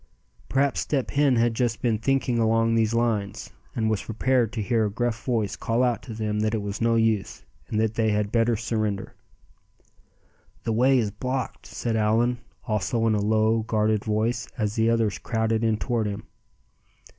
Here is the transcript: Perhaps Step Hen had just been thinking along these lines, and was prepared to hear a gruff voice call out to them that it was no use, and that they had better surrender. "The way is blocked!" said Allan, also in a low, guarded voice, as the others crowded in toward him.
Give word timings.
Perhaps 0.49 0.79
Step 0.79 1.11
Hen 1.11 1.35
had 1.35 1.53
just 1.53 1.79
been 1.79 1.99
thinking 1.99 2.39
along 2.39 2.73
these 2.73 2.95
lines, 2.95 3.51
and 3.75 3.87
was 3.87 4.01
prepared 4.01 4.51
to 4.51 4.61
hear 4.63 4.85
a 4.87 4.91
gruff 4.91 5.23
voice 5.23 5.55
call 5.55 5.83
out 5.83 6.01
to 6.01 6.15
them 6.15 6.39
that 6.39 6.55
it 6.55 6.61
was 6.63 6.81
no 6.81 6.95
use, 6.95 7.43
and 7.67 7.79
that 7.79 7.93
they 7.93 8.09
had 8.09 8.31
better 8.31 8.55
surrender. 8.55 9.13
"The 10.63 10.73
way 10.73 10.97
is 10.97 11.11
blocked!" 11.11 11.67
said 11.67 11.95
Allan, 11.95 12.39
also 12.65 13.05
in 13.05 13.13
a 13.13 13.21
low, 13.21 13.59
guarded 13.61 14.03
voice, 14.03 14.47
as 14.57 14.73
the 14.73 14.89
others 14.89 15.19
crowded 15.19 15.63
in 15.63 15.77
toward 15.77 16.07
him. 16.07 16.23